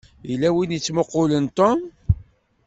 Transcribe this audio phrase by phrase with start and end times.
[0.29, 1.79] Yella win i yettmuqqulen Tom.